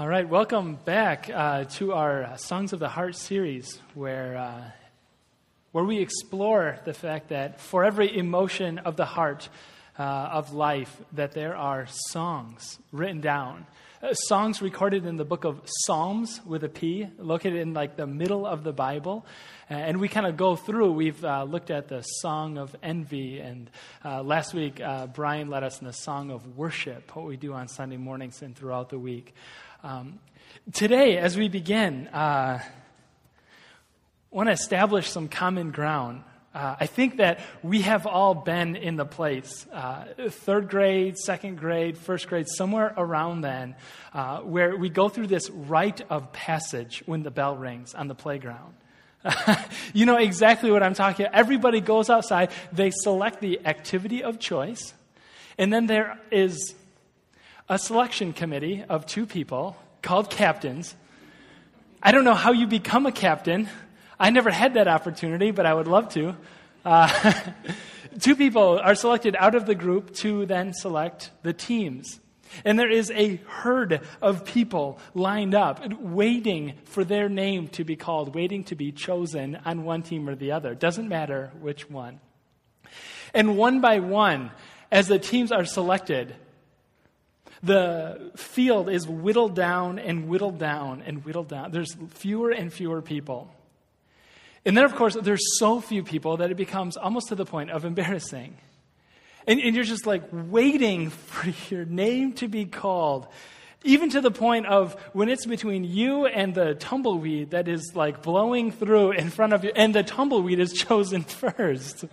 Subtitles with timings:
[0.00, 4.62] All right, welcome back uh, to our Songs of the Heart series, where, uh,
[5.72, 9.50] where we explore the fact that for every emotion of the heart
[9.98, 13.66] uh, of life, that there are songs written down.
[14.02, 18.06] Uh, songs recorded in the book of Psalms with a P, located in like the
[18.06, 19.26] middle of the Bible.
[19.70, 20.92] Uh, and we kind of go through.
[20.92, 23.70] We've uh, looked at the Song of Envy, and
[24.02, 24.80] last week
[25.12, 28.56] Brian led us in the Song of Worship, what we do on Sunday mornings and
[28.56, 29.34] throughout the week.
[29.82, 30.18] Um,
[30.72, 32.62] today, as we begin, uh, I
[34.30, 36.22] want to establish some common ground.
[36.54, 41.56] Uh, I think that we have all been in the place, uh, third grade, second
[41.56, 43.74] grade, first grade, somewhere around then,
[44.12, 48.14] uh, where we go through this rite of passage when the bell rings on the
[48.14, 48.74] playground.
[49.94, 51.38] you know exactly what I'm talking about.
[51.38, 54.92] Everybody goes outside, they select the activity of choice,
[55.56, 56.74] and then there is
[57.70, 60.96] a selection committee of two people called captains.
[62.02, 63.68] I don't know how you become a captain.
[64.18, 66.36] I never had that opportunity, but I would love to.
[66.84, 67.32] Uh,
[68.20, 72.18] two people are selected out of the group to then select the teams.
[72.64, 77.94] And there is a herd of people lined up, waiting for their name to be
[77.94, 80.74] called, waiting to be chosen on one team or the other.
[80.74, 82.18] Doesn't matter which one.
[83.32, 84.50] And one by one,
[84.90, 86.34] as the teams are selected,
[87.62, 91.72] the field is whittled down and whittled down and whittled down.
[91.72, 93.52] There's fewer and fewer people.
[94.64, 97.70] And then, of course, there's so few people that it becomes almost to the point
[97.70, 98.56] of embarrassing.
[99.46, 103.26] And, and, you're just like waiting for your name to be called,
[103.84, 108.22] even to the point of when it's between you and the tumbleweed that is like
[108.22, 112.04] blowing through in front of you, and the tumbleweed is chosen first.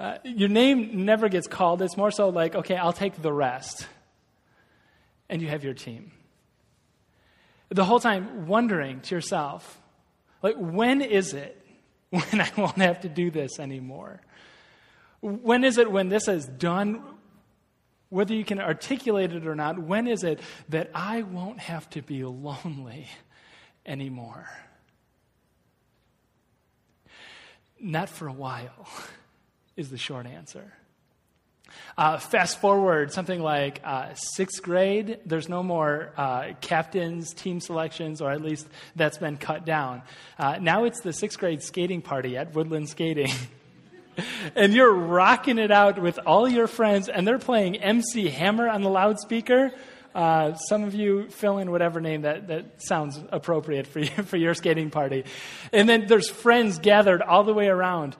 [0.00, 1.82] Uh, your name never gets called.
[1.82, 3.86] It's more so like, okay, I'll take the rest.
[5.28, 6.10] And you have your team.
[7.68, 9.78] The whole time wondering to yourself,
[10.42, 11.62] like, when is it
[12.10, 14.22] when I won't have to do this anymore?
[15.20, 17.02] When is it when this is done,
[18.08, 22.00] whether you can articulate it or not, when is it that I won't have to
[22.00, 23.06] be lonely
[23.84, 24.48] anymore?
[27.78, 28.88] Not for a while
[29.76, 30.72] is the short answer.
[31.96, 38.20] Uh, fast forward something like uh, sixth grade, there's no more uh, captains, team selections,
[38.20, 38.66] or at least
[38.96, 40.02] that's been cut down.
[40.38, 43.30] Uh, now it's the sixth grade skating party at Woodland Skating.
[44.56, 48.82] and you're rocking it out with all your friends, and they're playing MC Hammer on
[48.82, 49.72] the loudspeaker.
[50.14, 54.36] Uh, some of you fill in whatever name that, that sounds appropriate for you for
[54.36, 55.24] your skating party.
[55.72, 58.16] And then there's friends gathered all the way around.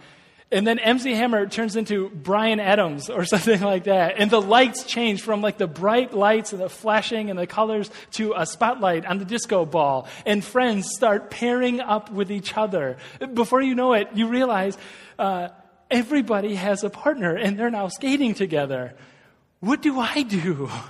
[0.53, 4.17] And then MC Hammer turns into Bryan Adams or something like that.
[4.19, 7.91] And the lights change from like the bright lights and the flashing and the colors
[8.13, 10.09] to a spotlight on the disco ball.
[10.27, 12.97] And friends start pairing up with each other.
[13.33, 14.77] Before you know it, you realize
[15.19, 15.51] uh,
[15.91, 18.95] everybody has a partner and they're now skating together.
[19.61, 20.71] What do I do?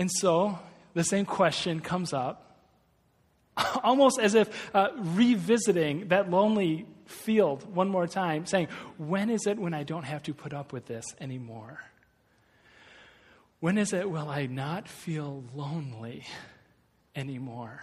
[0.00, 0.56] And so
[0.94, 2.47] the same question comes up
[3.82, 9.58] almost as if uh, revisiting that lonely field one more time, saying, When is it
[9.58, 11.80] when I don't have to put up with this anymore?
[13.60, 16.24] When is it will I not feel lonely
[17.16, 17.82] anymore?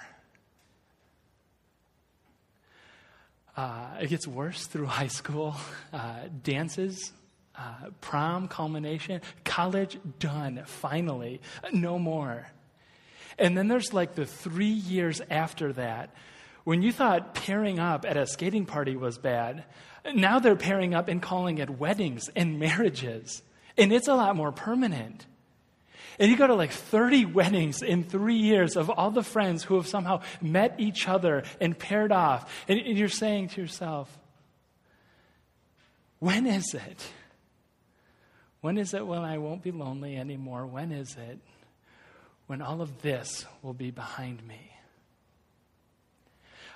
[3.57, 5.55] Uh, it gets worse through high school.
[5.93, 7.13] Uh, dances,
[7.57, 12.47] uh, prom, culmination, college, done, finally, no more.
[13.37, 16.11] And then there's like the three years after that.
[16.63, 19.65] When you thought pairing up at a skating party was bad,
[20.13, 23.41] now they're pairing up and calling it weddings and marriages.
[23.77, 25.25] And it's a lot more permanent.
[26.17, 29.75] And you go to like 30 weddings in three years of all the friends who
[29.75, 32.63] have somehow met each other and paired off.
[32.67, 34.17] And you're saying to yourself,
[36.19, 37.11] when is it?
[38.61, 40.65] When is it when I won't be lonely anymore?
[40.65, 41.39] When is it?
[42.47, 44.71] When all of this will be behind me.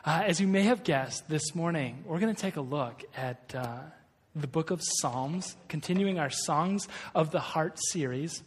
[0.05, 3.53] Uh, as you may have guessed, this morning we're going to take a look at
[3.55, 3.79] uh,
[4.35, 8.41] the book of Psalms, continuing our Songs of the Heart series.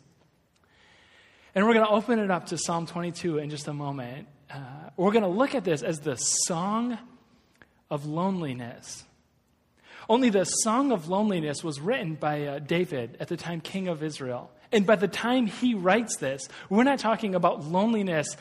[1.55, 4.29] And we're going to open it up to Psalm 22 in just a moment.
[4.51, 4.59] Uh,
[4.97, 6.99] we're going to look at this as the song
[7.91, 9.05] of loneliness.
[10.09, 14.03] Only the song of loneliness was written by uh, David at the time, king of
[14.03, 14.51] Israel.
[14.73, 18.37] And by the time he writes this, we're not talking about loneliness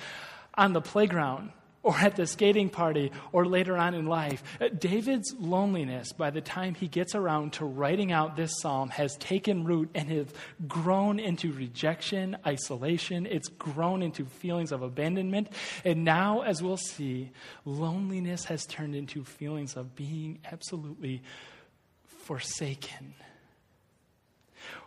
[0.55, 1.51] on the playground
[1.83, 4.43] or at the skating party or later on in life.
[4.59, 9.15] Uh, David's loneliness, by the time he gets around to writing out this psalm, has
[9.17, 10.27] taken root and has
[10.67, 13.25] grown into rejection, isolation.
[13.25, 15.49] It's grown into feelings of abandonment.
[15.83, 17.31] And now, as we'll see,
[17.65, 21.23] loneliness has turned into feelings of being absolutely
[22.23, 23.13] forsaken.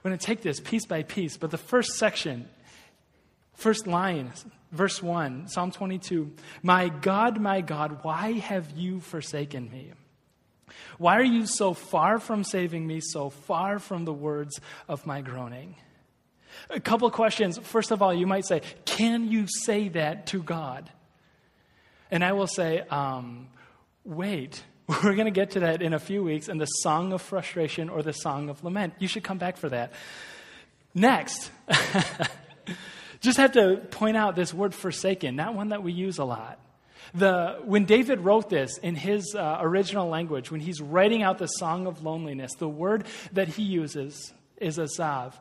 [0.02, 2.48] We're going to take this piece by piece, but the first section,
[3.54, 4.32] first line,
[4.70, 6.32] verse 1, Psalm 22
[6.62, 9.92] My God, my God, why have you forsaken me?
[10.98, 15.20] Why are you so far from saving me, so far from the words of my
[15.20, 15.76] groaning?
[16.70, 17.58] A couple questions.
[17.58, 20.90] First of all, you might say, Can you say that to God?
[22.10, 23.48] And I will say, um,
[24.04, 24.62] Wait,
[25.02, 27.88] we're going to get to that in a few weeks in the Song of Frustration
[27.88, 28.94] or the Song of Lament.
[28.98, 29.92] You should come back for that.
[30.94, 31.50] Next.
[33.20, 36.58] Just have to point out this word forsaken, not one that we use a lot.
[37.14, 41.46] The, when David wrote this in his uh, original language, when he's writing out the
[41.46, 45.32] Song of Loneliness, the word that he uses is azav.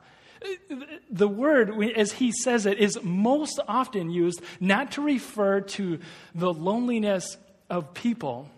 [1.10, 6.00] The word, as he says it, is most often used not to refer to
[6.36, 7.38] the loneliness
[7.70, 8.50] of people,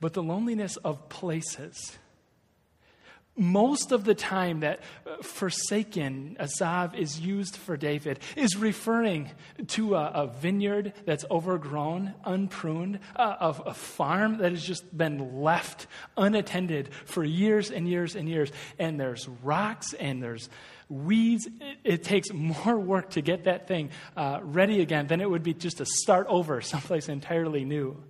[0.00, 1.98] but the loneliness of places
[3.38, 9.30] most of the time that uh, forsaken, Azav, is used for David is referring
[9.68, 15.40] to a, a vineyard that's overgrown, unpruned, uh, of a farm that has just been
[15.40, 15.86] left
[16.16, 18.50] unattended for years and years and years.
[18.78, 20.50] And there's rocks and there's
[20.88, 21.46] weeds.
[21.46, 25.44] It, it takes more work to get that thing uh, ready again than it would
[25.44, 28.02] be just to start over someplace entirely new.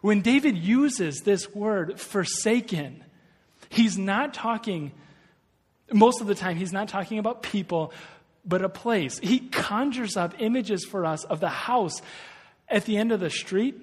[0.00, 3.04] When David uses this word, forsaken,
[3.70, 4.92] He's not talking,
[5.92, 7.92] most of the time, he's not talking about people,
[8.44, 9.18] but a place.
[9.18, 12.00] He conjures up images for us of the house
[12.68, 13.76] at the end of the street,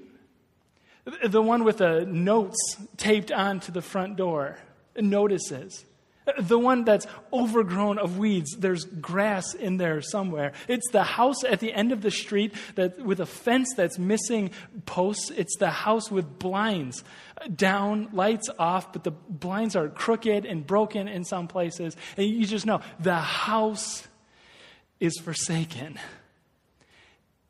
[1.24, 2.58] the one with the notes
[2.98, 4.58] taped onto the front door,
[4.98, 5.86] notices.
[6.40, 10.54] The one that's overgrown of weeds, there's grass in there somewhere.
[10.68, 14.50] It's the house at the end of the street that, with a fence that's missing
[14.86, 15.30] posts.
[15.30, 17.04] It's the house with blinds
[17.54, 21.96] down, lights off, but the blinds are crooked and broken in some places.
[22.18, 24.08] And you just know the house
[25.00, 26.00] is forsaken,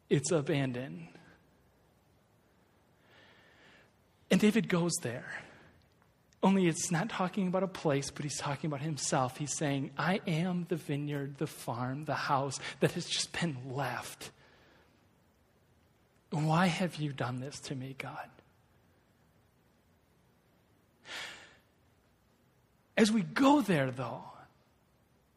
[0.10, 1.08] it's abandoned.
[4.32, 5.45] And David goes there.
[6.46, 9.36] Only it's not talking about a place, but he's talking about himself.
[9.36, 14.30] He's saying, I am the vineyard, the farm, the house that has just been left.
[16.30, 18.30] Why have you done this to me, God?
[22.96, 24.26] As we go there, though,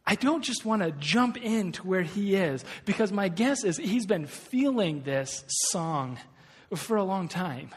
[0.06, 4.04] I don't just want to jump into where he is because my guess is he's
[4.04, 6.18] been feeling this song
[6.74, 7.70] for a long time.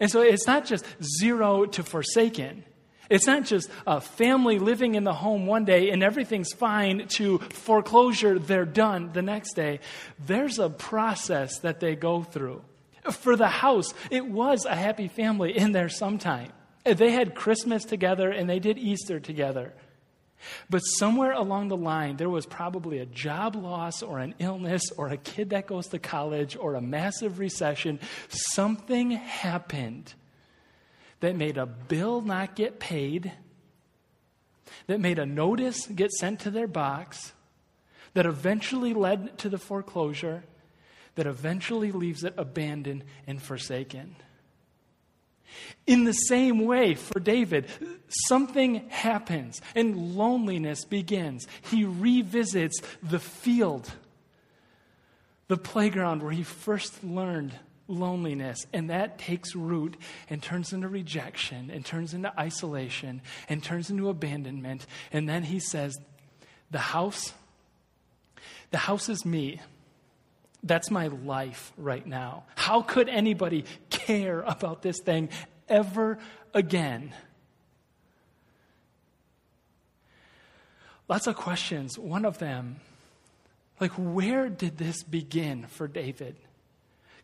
[0.00, 0.84] And so it's not just
[1.20, 2.64] zero to forsaken.
[3.10, 7.38] It's not just a family living in the home one day and everything's fine to
[7.38, 9.80] foreclosure, they're done the next day.
[10.24, 12.62] There's a process that they go through.
[13.10, 16.52] For the house, it was a happy family in there sometime.
[16.84, 19.72] They had Christmas together and they did Easter together.
[20.70, 25.08] But somewhere along the line, there was probably a job loss or an illness or
[25.08, 28.00] a kid that goes to college or a massive recession.
[28.28, 30.14] Something happened
[31.20, 33.32] that made a bill not get paid,
[34.86, 37.32] that made a notice get sent to their box,
[38.14, 40.44] that eventually led to the foreclosure,
[41.16, 44.14] that eventually leaves it abandoned and forsaken.
[45.86, 47.66] In the same way, for David,
[48.08, 51.46] something happens and loneliness begins.
[51.70, 53.90] He revisits the field,
[55.48, 57.54] the playground where he first learned
[57.88, 59.96] loneliness, and that takes root
[60.28, 64.86] and turns into rejection and turns into isolation and turns into abandonment.
[65.10, 65.98] And then he says,
[66.70, 67.32] The house,
[68.70, 69.60] the house is me.
[70.62, 72.44] That's my life right now.
[72.56, 75.28] How could anybody care about this thing
[75.68, 76.18] ever
[76.52, 77.14] again?
[81.08, 81.98] Lots of questions.
[81.98, 82.80] One of them,
[83.80, 86.36] like, where did this begin for David?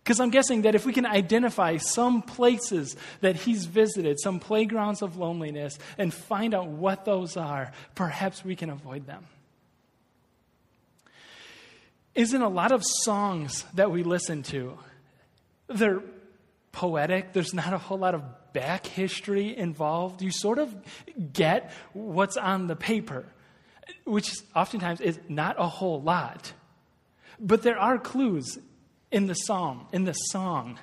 [0.03, 5.03] Because I'm guessing that if we can identify some places that he's visited, some playgrounds
[5.03, 9.27] of loneliness, and find out what those are, perhaps we can avoid them
[12.15, 14.79] is in a lot of songs that we listen to.
[15.69, 16.03] They're
[16.73, 20.23] poetic, there's not a whole lot of back history involved.
[20.23, 20.75] You sort of
[21.33, 23.27] get what's on the paper,
[24.05, 26.53] which oftentimes is not a whole lot.
[27.41, 28.59] But there are clues
[29.11, 30.79] in the psalm, in the song.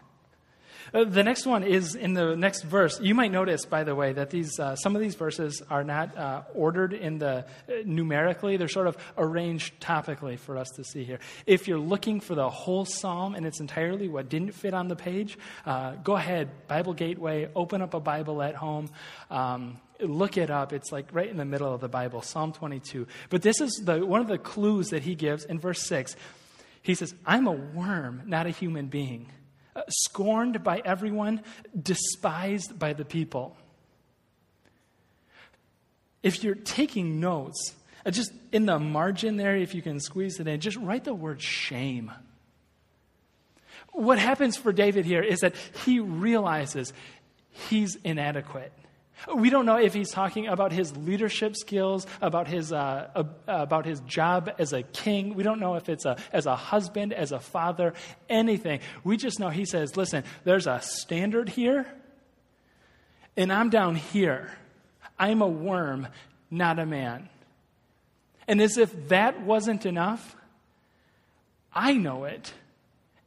[0.94, 3.00] Uh, the next one is in the next verse.
[3.00, 6.18] You might notice, by the way, that these uh, some of these verses are not
[6.18, 11.06] uh, ordered in the uh, numerically; they're sort of arranged topically for us to see
[11.06, 11.20] here.
[11.46, 14.98] If you're looking for the whole psalm and it's entirely what didn't fit on the
[14.98, 18.90] page, uh, go ahead, Bible Gateway, open up a Bible at home.
[19.30, 20.74] Um, look it up.
[20.74, 23.08] It's like right in the middle of the Bible, Psalm 22.
[23.30, 26.16] But this is the, one of the clues that he gives in verse 6.
[26.82, 29.32] He says, I'm a worm, not a human being
[29.88, 31.42] scorned by everyone,
[31.80, 33.56] despised by the people.
[36.24, 37.76] If you're taking notes,
[38.06, 41.14] uh, just in the margin there, if you can squeeze it in, just write the
[41.14, 42.12] word shame.
[43.94, 46.94] What happens for David here is that he realizes
[47.70, 48.72] he's inadequate.
[49.36, 53.86] We don't know if he's talking about his leadership skills, about his, uh, uh, about
[53.86, 55.36] his job as a king.
[55.36, 57.94] We don't know if it's a, as a husband, as a father,
[58.30, 58.80] anything.
[59.04, 61.86] We just know he says, listen, there's a standard here,
[63.38, 64.52] and I'm down here.
[65.20, 66.08] I'm a worm,
[66.50, 67.30] not a man.
[68.48, 70.36] And as if that wasn't enough,
[71.74, 72.54] I know it,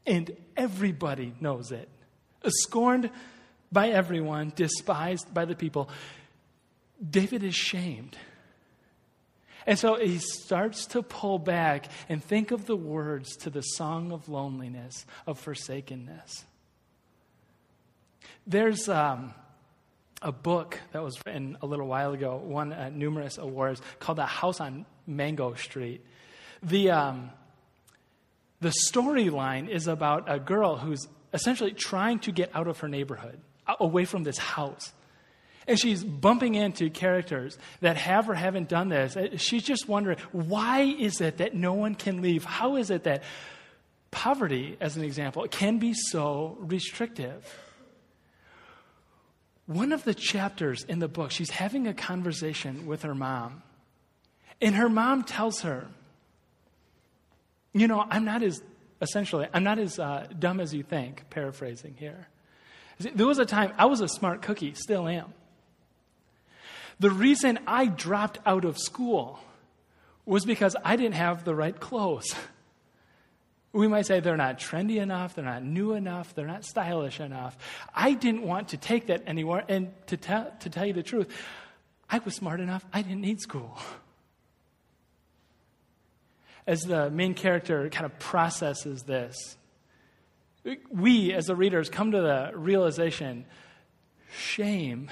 [0.07, 1.89] and everybody knows it.
[2.47, 3.11] Scorned
[3.75, 5.91] by everyone, despised by the people.
[7.11, 8.17] David is shamed.
[9.67, 14.13] And so he starts to pull back and think of the words to the song
[14.13, 16.45] of loneliness, of forsakenness.
[18.47, 19.33] There's um,
[20.21, 24.27] a book that was written a little while ago, won uh, numerous awards, called The
[24.27, 26.05] House on Mango Street.
[26.63, 27.31] The, um,
[28.61, 33.41] the storyline is about a girl who's essentially trying to get out of her neighborhood
[33.67, 34.93] away from this house.
[35.67, 39.17] And she's bumping into characters that have or haven't done this.
[39.17, 42.45] Uh, she's just wondering why is it that no one can leave?
[42.45, 43.23] How is it that
[44.11, 47.61] poverty, as an example, can be so restrictive?
[49.67, 53.63] One of the chapters in the book, she's having a conversation with her mom.
[54.61, 55.89] And her mom tells her,
[57.73, 58.63] You know, I'm not as,
[59.01, 62.29] essentially, I'm not as uh, dumb as you think, paraphrasing here.
[62.99, 65.33] There was a time I was a smart cookie, still am.
[67.01, 69.41] The reason I dropped out of school
[70.25, 72.35] was because I didn't have the right clothes.
[73.73, 77.59] We might say they're not trendy enough, they're not new enough, they're not stylish enough.
[77.93, 79.65] I didn't want to take that anymore.
[79.69, 81.29] And to, tell, to tell you the truth,
[82.09, 83.77] I was smart enough, I didn't need school.
[86.69, 89.57] As the main character kind of processes this,
[90.91, 93.45] we as the readers come to the realization
[94.37, 95.11] shame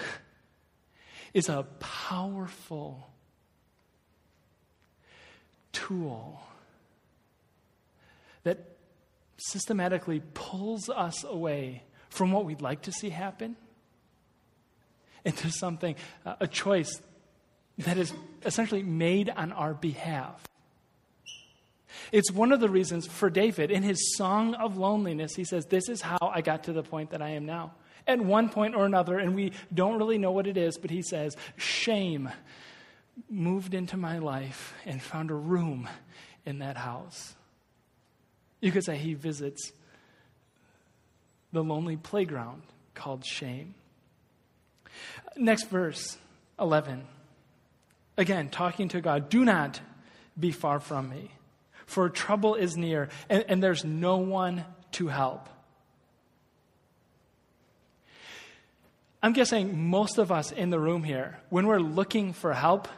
[1.35, 3.09] is a powerful
[5.73, 6.43] tool
[8.45, 8.77] that
[9.39, 13.57] systematically pulls us away from what we'd like to see happen
[15.25, 15.95] into something,
[16.27, 17.01] uh, a choice
[17.79, 18.13] that is
[18.45, 20.43] essentially made on our behalf.
[22.11, 25.89] It's one of the reasons for David in his song of loneliness, he says, This
[25.89, 27.73] is how I got to the point that I am now.
[28.07, 31.03] At one point or another, and we don't really know what it is, but he
[31.03, 32.31] says, Shame
[33.29, 35.89] moved into my life and found a room
[36.45, 37.35] in that house.
[38.61, 39.73] You could say he visits
[41.53, 42.63] the lonely playground
[42.95, 43.75] called shame.
[45.37, 46.19] Next verse,
[46.59, 47.05] 11.
[48.17, 49.81] Again, talking to God, do not
[50.39, 51.31] be far from me
[51.93, 55.49] for trouble is near, and, and there's no one to help.
[59.23, 62.89] I'm guessing most of us in the room here, when we're looking for help,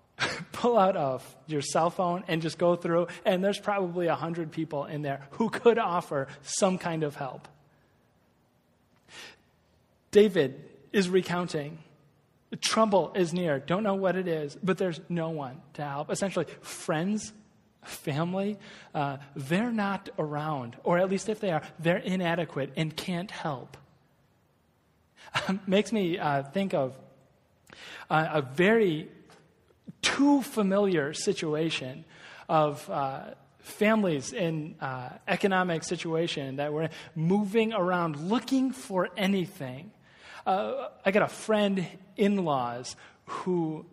[0.52, 4.52] pull out of your cell phone and just go through, and there's probably a hundred
[4.52, 7.48] people in there who could offer some kind of help.
[10.10, 11.78] David is recounting.
[12.60, 13.58] Trouble is near.
[13.58, 16.10] Don't know what it is, but there's no one to help.
[16.10, 17.32] Essentially, friends
[17.82, 18.58] family,
[18.94, 23.76] uh, they're not around, or at least if they are, they're inadequate and can't help.
[25.66, 26.94] makes me uh, think of
[28.10, 29.08] uh, a very
[30.02, 32.04] too familiar situation
[32.48, 33.20] of uh,
[33.60, 39.90] families in uh, economic situation that were moving around looking for anything.
[40.44, 41.86] Uh, I got a friend
[42.16, 42.96] in laws
[43.26, 43.86] who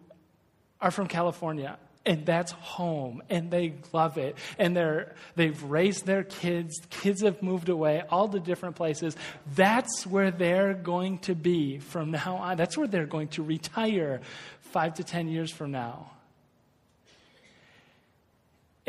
[0.81, 1.77] are from California
[2.10, 4.36] and that's home and they love it.
[4.58, 9.16] And they're they've raised their kids kids have moved away all the different places.
[9.56, 12.58] That's where they're going to be from now on.
[12.58, 14.22] That's where they're going to retire
[14.62, 16.12] 5 to 10 years from now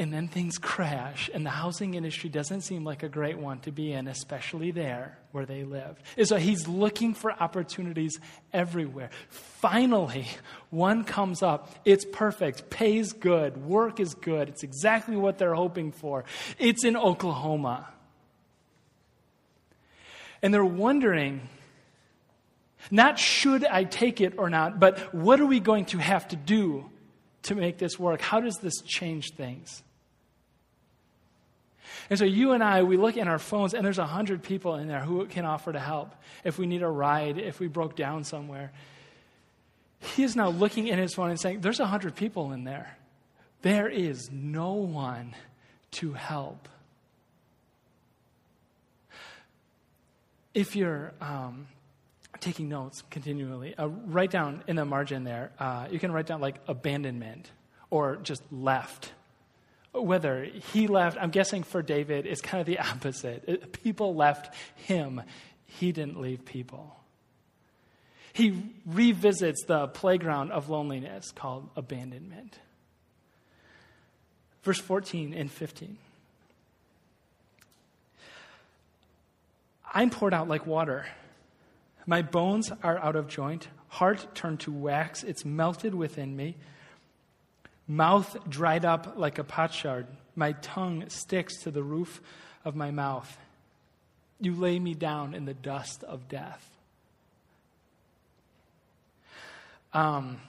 [0.01, 3.71] and then things crash, and the housing industry doesn't seem like a great one to
[3.71, 5.95] be in, especially there where they live.
[6.17, 8.19] And so he's looking for opportunities
[8.51, 9.11] everywhere.
[9.29, 10.27] Finally,
[10.71, 11.75] one comes up.
[11.85, 14.49] It's perfect, pays good, work is good.
[14.49, 16.25] It's exactly what they're hoping for.
[16.59, 17.87] It's in Oklahoma.
[20.41, 21.47] And they're wondering,
[22.91, 26.37] not should I take it or not, but what are we going to have to
[26.37, 26.89] do
[27.43, 28.23] to make this work?
[28.23, 29.83] How does this change things?
[32.09, 34.77] And so you and I, we look in our phones, and there's a hundred people
[34.77, 37.97] in there who can offer to help if we need a ride, if we broke
[37.97, 38.73] down somewhere.
[40.01, 42.97] He is now looking in his phone and saying, There's a hundred people in there.
[43.63, 45.35] There is no one
[45.93, 46.69] to help.
[50.55, 51.69] If you're um,
[52.41, 56.41] taking notes continually, uh, write down in the margin there, uh, you can write down
[56.41, 57.51] like abandonment
[57.91, 59.13] or just left
[59.93, 63.83] whether he left, I'm guessing for David, it's kind of the opposite.
[63.83, 65.23] People left him,
[65.67, 66.97] he didn't leave people.
[68.33, 72.59] He revisits the playground of loneliness called abandonment.
[74.63, 75.99] Verse 14 and 15.
[79.93, 81.07] I'm poured out like water.
[82.07, 86.57] My bones are out of joint, heart turned to wax, it's melted within me
[87.91, 90.07] mouth dried up like a potsherd.
[90.37, 92.21] My tongue sticks to the roof
[92.65, 93.37] of my mouth.
[94.41, 96.65] You lay me down in the dust of death.
[99.93, 100.41] Um,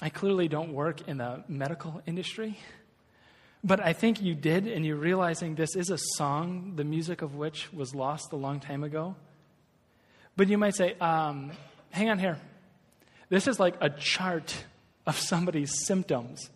[0.00, 2.58] I clearly don't work in the medical industry,
[3.64, 7.34] but I think you did, and you're realizing this is a song, the music of
[7.34, 9.16] which was lost a long time ago.
[10.36, 11.50] But you might say, um,
[11.90, 12.38] hang on here.
[13.28, 14.64] This is like a chart
[15.06, 16.50] of somebody's symptoms.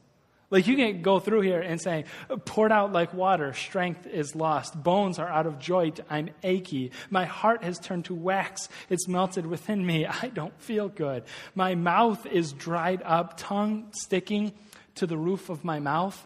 [0.49, 2.05] Like you can go through here and say,
[2.45, 7.25] poured out like water, strength is lost, bones are out of joint, I'm achy, my
[7.25, 11.25] heart has turned to wax, it's melted within me, I don't feel good.
[11.57, 14.53] My mouth is dried up, tongue sticking
[14.97, 16.25] to the roof of my mouth.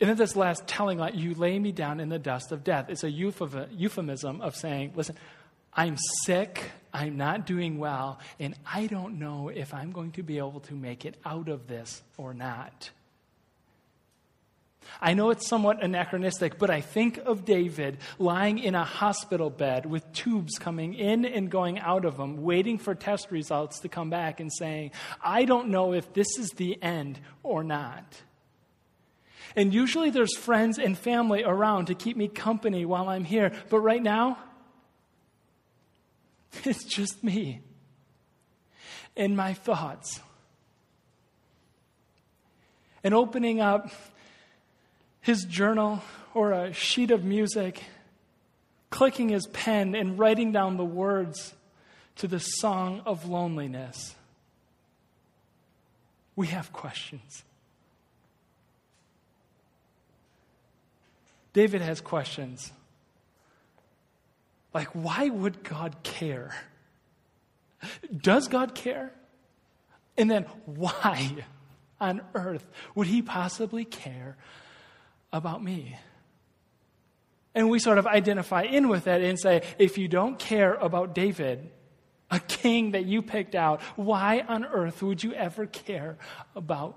[0.00, 2.86] And then this last telling line, you lay me down in the dust of death.
[2.88, 5.16] It's a euphemism of saying, listen,
[5.80, 10.36] I'm sick, I'm not doing well, and I don't know if I'm going to be
[10.36, 12.90] able to make it out of this or not.
[15.00, 19.86] I know it's somewhat anachronistic, but I think of David lying in a hospital bed
[19.86, 24.10] with tubes coming in and going out of him, waiting for test results to come
[24.10, 24.90] back and saying,
[25.22, 28.20] I don't know if this is the end or not.
[29.56, 33.80] And usually there's friends and family around to keep me company while I'm here, but
[33.80, 34.36] right now,
[36.64, 37.62] It's just me
[39.16, 40.20] and my thoughts.
[43.02, 43.90] And opening up
[45.20, 46.02] his journal
[46.34, 47.82] or a sheet of music,
[48.90, 51.54] clicking his pen and writing down the words
[52.16, 54.14] to the song of loneliness.
[56.36, 57.44] We have questions.
[61.52, 62.72] David has questions.
[64.72, 66.54] Like, why would God care?
[68.16, 69.12] Does God care?
[70.16, 71.44] And then, why
[72.00, 74.36] on earth would He possibly care
[75.32, 75.96] about me?
[77.54, 81.14] And we sort of identify in with that and say, if you don't care about
[81.14, 81.70] David,
[82.30, 86.16] a king that you picked out, why on earth would you ever care
[86.54, 86.96] about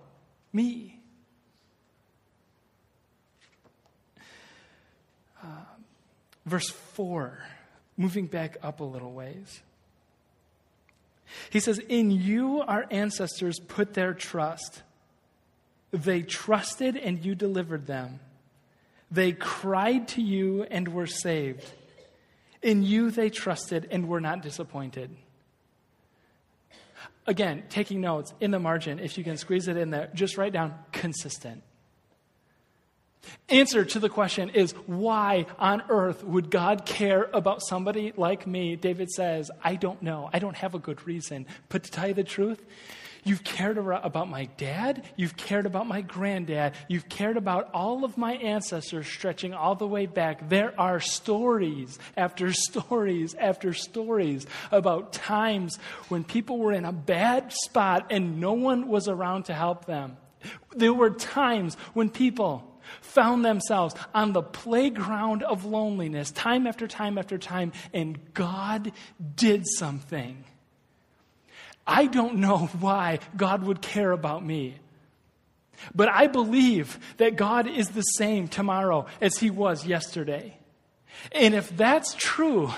[0.52, 1.00] me?
[5.44, 5.48] Uh,
[6.46, 7.40] verse 4
[7.98, 9.62] moving back up a little ways.
[11.50, 14.84] He says, In you our ancestors put their trust.
[15.92, 18.20] They trusted and you delivered them.
[19.12, 21.70] They cried to you and were saved.
[22.62, 25.16] In you they trusted and were not disappointed.
[27.26, 30.52] Again, taking notes in the margin, if you can squeeze it in there, just write
[30.52, 31.64] down consistent.
[33.50, 38.76] Answer to the question is why on earth would God care about somebody like me?
[38.76, 40.30] David says, I don't know.
[40.34, 41.46] I don't have a good reason.
[41.70, 42.64] But to tell you the truth,
[43.24, 48.18] you've cared about my dad, you've cared about my granddad, you've cared about all of
[48.18, 50.50] my ancestors stretching all the way back.
[50.50, 55.78] There are stories after stories after stories about times
[56.10, 60.18] when people were in a bad spot and no one was around to help them.
[60.76, 62.70] There were times when people
[63.02, 68.92] found themselves on the playground of loneliness time after time after time, and God
[69.36, 70.44] did something.
[71.86, 74.76] I don't know why God would care about me,
[75.94, 80.58] But I believe that God is the same tomorrow as he was yesterday.
[81.32, 82.72] And if that's true,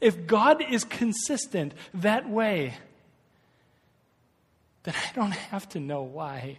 [0.00, 2.74] if God is consistent that way,
[4.84, 6.58] then I don't have to know why.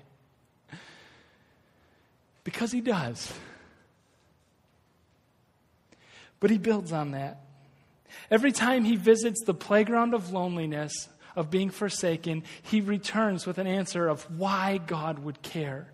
[2.46, 3.34] Because he does.
[6.40, 7.42] But he builds on that.
[8.32, 13.68] Every time he visits the playground of loneliness, of being forsaken, he returns with an
[13.68, 15.88] answer of why God would care.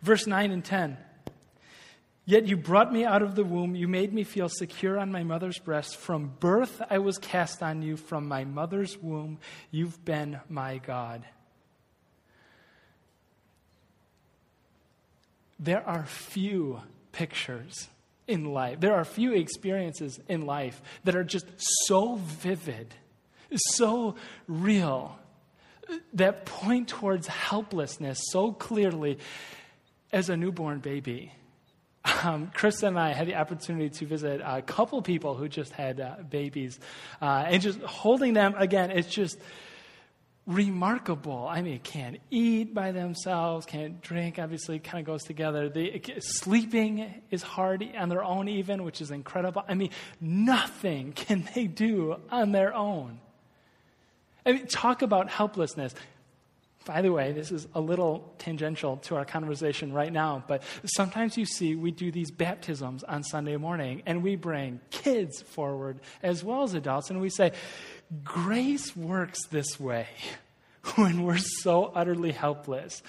[0.00, 0.96] Verse 9 and 10.
[2.24, 3.76] Yet you brought me out of the womb.
[3.76, 5.96] You made me feel secure on my mother's breast.
[5.96, 7.96] From birth I was cast on you.
[7.96, 9.38] From my mother's womb,
[9.70, 11.24] you've been my God.
[15.58, 16.80] There are few
[17.12, 17.88] pictures
[18.26, 21.46] in life, there are few experiences in life that are just
[21.86, 22.94] so vivid,
[23.54, 24.16] so
[24.48, 25.18] real,
[26.12, 29.18] that point towards helplessness so clearly
[30.12, 31.32] as a newborn baby.
[32.22, 36.00] Um, Krista and I had the opportunity to visit a couple people who just had
[36.00, 36.78] uh, babies.
[37.20, 39.38] Uh, and just holding them, again, it's just
[40.46, 41.48] remarkable.
[41.48, 45.68] I mean, can't eat by themselves, can't drink, obviously, kind of goes together.
[45.68, 49.64] The, sleeping is hard on their own, even, which is incredible.
[49.68, 53.20] I mean, nothing can they do on their own.
[54.44, 55.94] I mean, talk about helplessness.
[56.86, 61.36] By the way, this is a little tangential to our conversation right now, but sometimes
[61.36, 66.44] you see we do these baptisms on Sunday morning and we bring kids forward as
[66.44, 67.50] well as adults and we say,
[68.22, 70.06] Grace works this way
[70.94, 73.02] when we're so utterly helpless.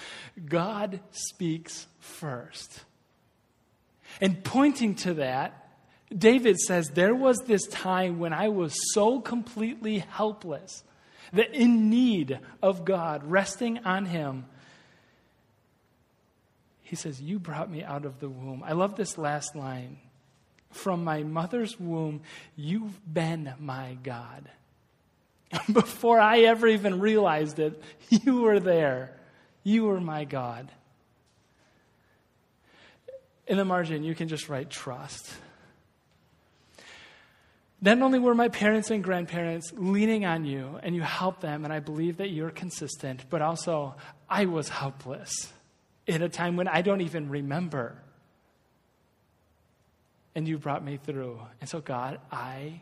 [0.43, 2.83] God speaks first.
[4.19, 5.69] And pointing to that,
[6.15, 10.83] David says, There was this time when I was so completely helpless
[11.33, 14.45] that in need of God, resting on Him,
[16.81, 18.63] he says, You brought me out of the womb.
[18.65, 19.97] I love this last line.
[20.71, 22.21] From my mother's womb,
[22.55, 24.49] you've been my God.
[25.71, 29.17] Before I ever even realized it, you were there.
[29.63, 30.71] You were my God.
[33.47, 35.29] In the margin, you can just write trust.
[37.79, 41.71] Not only were my parents and grandparents leaning on you and you helped them, and
[41.71, 43.95] I believe that you're consistent, but also
[44.29, 45.53] I was helpless
[46.07, 48.01] in a time when I don't even remember.
[50.33, 51.39] And you brought me through.
[51.61, 52.81] And so, God, I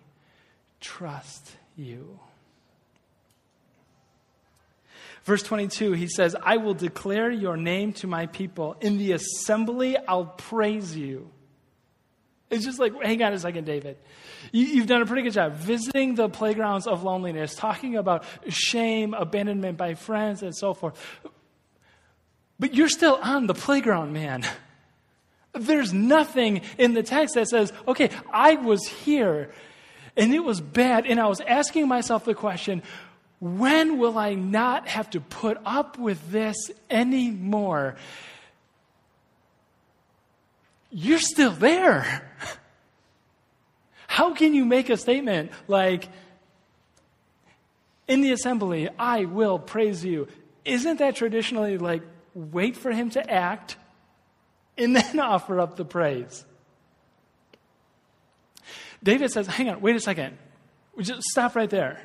[0.79, 2.19] trust you.
[5.23, 8.77] Verse 22, he says, I will declare your name to my people.
[8.79, 11.31] In the assembly, I'll praise you.
[12.49, 13.97] It's just like, hang on a second, David.
[14.51, 19.13] You, have done a pretty good job visiting the playgrounds of loneliness, talking about shame,
[19.13, 20.99] abandonment by friends, and so forth.
[22.59, 24.45] But you're still on the playground, man.
[25.53, 29.51] There's nothing in the text that says, okay, I was here
[30.17, 32.83] and it was bad, and I was asking myself the question,
[33.39, 36.55] when will I not have to put up with this
[36.89, 37.95] anymore?
[40.97, 42.23] You're still there.
[44.07, 46.07] How can you make a statement like,
[48.07, 50.29] in the assembly, I will praise you?
[50.63, 52.01] Isn't that traditionally like,
[52.33, 53.75] wait for him to act
[54.77, 56.45] and then offer up the praise?
[59.03, 60.37] David says, hang on, wait a second.
[61.01, 61.99] Just stop right there.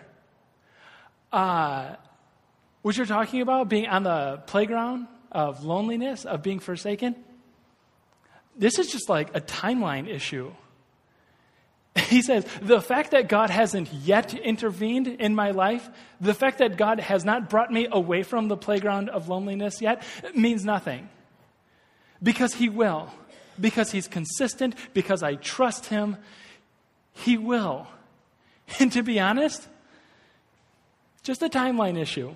[1.32, 1.94] Uh,
[2.82, 7.14] what you're talking about, being on the playground of loneliness, of being forsaken,
[8.60, 10.52] this is just like a timeline issue.
[12.08, 15.88] He says, the fact that God hasn't yet intervened in my life,
[16.20, 20.04] the fact that God has not brought me away from the playground of loneliness yet,
[20.34, 21.08] means nothing.
[22.22, 23.12] Because He will.
[23.58, 26.16] Because He's consistent, because I trust Him,
[27.12, 27.88] He will.
[28.78, 29.66] And to be honest,
[31.24, 32.34] just a timeline issue.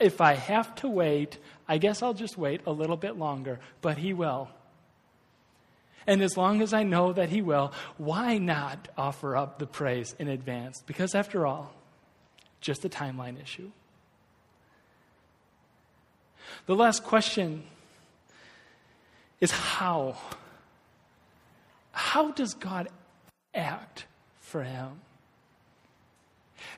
[0.00, 3.98] If I have to wait, I guess I'll just wait a little bit longer, but
[3.98, 4.48] He will.
[6.06, 10.14] And as long as I know that He will, why not offer up the praise
[10.18, 10.82] in advance?
[10.86, 11.74] Because after all,
[12.60, 13.70] just a timeline issue.
[16.66, 17.64] The last question
[19.40, 20.16] is how?
[21.92, 22.88] How does God
[23.54, 24.06] act
[24.40, 25.00] for him?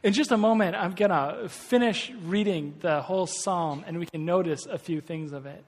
[0.02, 4.24] In just a moment, I'm going to finish reading the whole psalm and we can
[4.24, 5.64] notice a few things of it.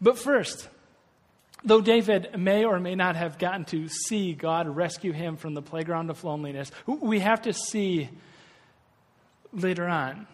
[0.00, 0.68] But first,
[1.62, 5.60] Though David may or may not have gotten to see God rescue him from the
[5.60, 8.08] playground of loneliness, we have to see
[9.52, 10.26] later on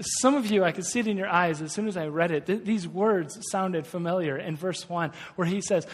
[0.00, 2.30] some of you, I could see it in your eyes as soon as I read
[2.30, 2.46] it.
[2.46, 5.86] Th- these words sounded familiar in verse 1, where he says,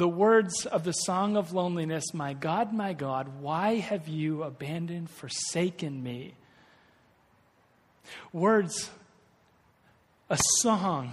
[0.00, 5.10] The words of the song of loneliness, My God, my God, why have you abandoned,
[5.10, 6.32] forsaken me?
[8.32, 8.88] Words,
[10.30, 11.12] a song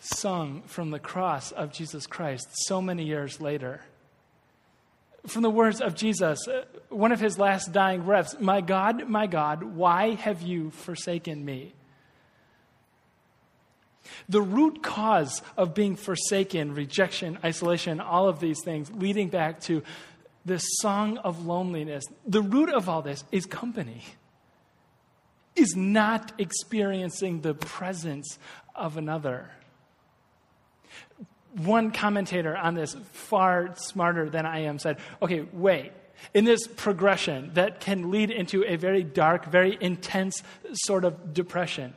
[0.00, 3.82] sung from the cross of Jesus Christ so many years later.
[5.28, 6.40] From the words of Jesus,
[6.88, 11.72] one of his last dying breaths My God, my God, why have you forsaken me?
[14.28, 19.82] The root cause of being forsaken, rejection, isolation, all of these things, leading back to
[20.44, 24.02] this song of loneliness, the root of all this is company,
[25.54, 28.38] is not experiencing the presence
[28.74, 29.50] of another
[31.56, 35.92] one commentator on this, far smarter than I am, said, okay, wait.
[36.34, 41.94] In this progression that can lead into a very dark, very intense sort of depression,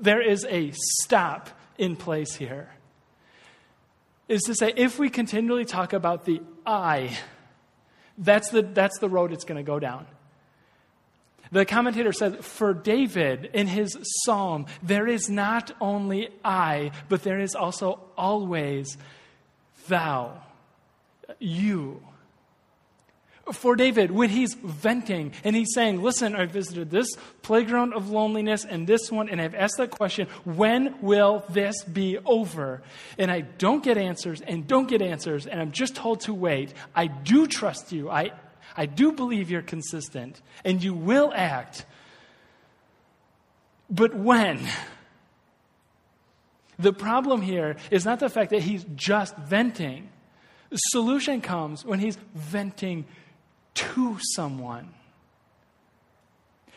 [0.00, 2.70] there is a stop in place here.
[4.28, 7.16] Is to say, if we continually talk about the I,
[8.18, 10.06] that's the, that's the road it's going to go down.
[11.52, 17.38] The commentator said, For David, in his psalm, there is not only I, but there
[17.38, 18.96] is also always
[19.86, 20.42] thou,
[21.38, 22.02] you.
[23.52, 27.08] For David, when he's venting and he's saying, Listen, I visited this
[27.42, 32.18] playground of loneliness and this one, and I've asked that question, when will this be
[32.24, 32.82] over?
[33.18, 36.74] And I don't get answers and don't get answers, and I'm just told to wait.
[36.94, 38.10] I do trust you.
[38.10, 38.32] I
[38.76, 41.86] I do believe you're consistent and you will act.
[43.88, 44.60] But when?
[46.78, 50.10] The problem here is not the fact that he's just venting.
[50.68, 53.06] The solution comes when he's venting
[53.76, 54.92] to someone.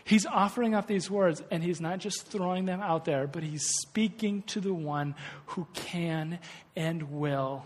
[0.03, 3.65] He's offering up these words, and he's not just throwing them out there, but he's
[3.81, 5.15] speaking to the one
[5.47, 6.39] who can
[6.75, 7.65] and will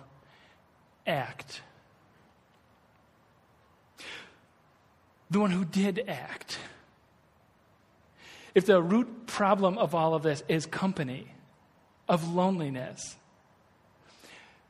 [1.08, 1.62] act.
[5.34, 6.60] the one who did act.
[8.56, 11.28] If the root problem of all of this is company,
[12.08, 13.18] of loneliness,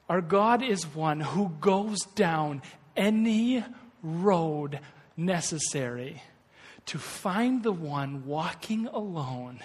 [0.07, 2.61] our God is one who goes down
[2.95, 3.63] any
[4.03, 4.79] road
[5.17, 6.21] necessary
[6.85, 9.59] to find the one walking alone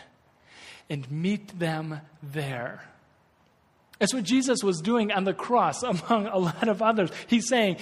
[0.89, 2.83] and meet them there.
[3.99, 7.11] That's what Jesus was doing on the cross, among a lot of others.
[7.27, 7.77] He's saying,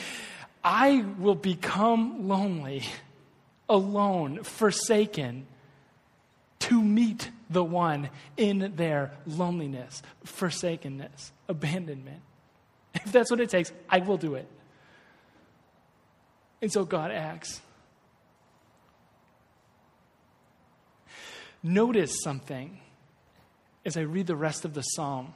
[0.65, 2.83] I will become lonely
[3.69, 5.47] alone, forsaken,
[6.61, 12.23] to meet the one in their loneliness, forsakenness, abandonment.
[12.95, 14.49] If that's what it takes, I will do it.
[16.63, 17.61] And so God acts.
[21.63, 22.81] Notice something
[23.85, 25.35] as I read the rest of the psalm.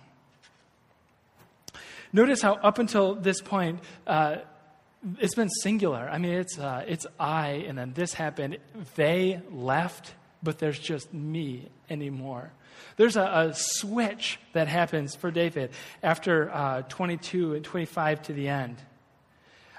[2.13, 4.37] Notice how, up until this point, uh,
[5.19, 6.09] it's been singular.
[6.09, 8.59] I mean, it's, uh, it's I, and then this happened.
[8.97, 12.53] They left, but there's just me anymore.
[12.97, 15.71] There's a, a switch that happens for David
[16.03, 18.77] after uh, 22 and 25 to the end.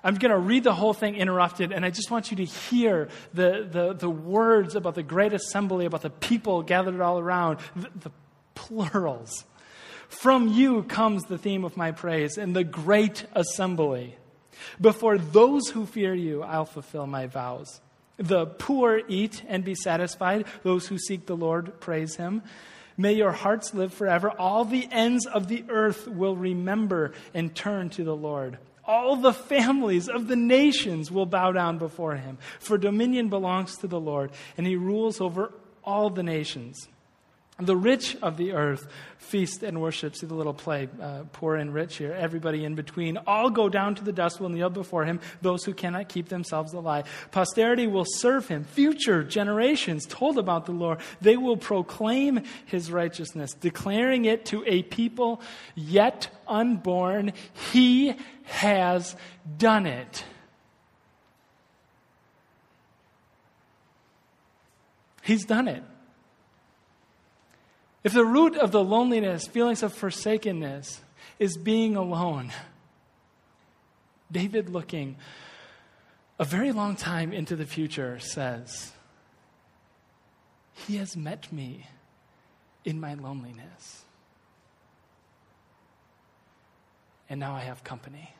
[0.04, 3.10] I'm going to read the whole thing interrupted, and I just want you to hear
[3.34, 7.90] the, the, the words about the great assembly, about the people gathered all around, the,
[7.96, 8.12] the
[8.56, 9.46] plurals.
[10.08, 14.18] From you comes the theme of my praise, and the great assembly.
[14.80, 17.82] Before those who fear you, I'll fulfill my vows.
[18.18, 20.46] The poor eat and be satisfied.
[20.64, 22.44] Those who seek the Lord praise him.
[22.98, 24.30] May your hearts live forever.
[24.30, 28.60] All the ends of the earth will remember and turn to the Lord.
[28.92, 32.38] All the families of the nations will bow down before him.
[32.60, 36.90] For dominion belongs to the Lord, and he rules over all the nations.
[37.62, 40.16] The rich of the earth feast and worship.
[40.16, 42.14] See the little play, uh, poor and rich here.
[42.14, 43.18] Everybody in between.
[43.28, 46.74] All go down to the dust, will kneel before him, those who cannot keep themselves
[46.74, 47.06] alive.
[47.32, 48.64] Posterity will serve him.
[48.64, 51.00] Future generations told about the Lord.
[51.22, 55.42] They will proclaim his righteousness, declaring it to a people
[55.76, 57.34] yet unborn.
[57.72, 59.16] He has
[59.58, 60.26] done it.
[65.24, 65.84] He's done it.
[68.04, 71.02] If the root of the loneliness, feelings of forsakenness,
[71.38, 72.52] is being alone,
[74.32, 75.18] David, looking
[76.40, 78.92] a very long time into the future, says,
[80.88, 81.88] He has met me
[82.84, 84.04] in my loneliness.
[87.30, 88.34] And now I have company.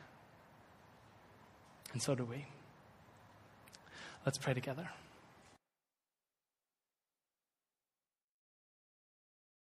[1.94, 2.46] And so do we.
[4.26, 4.90] Let's pray together.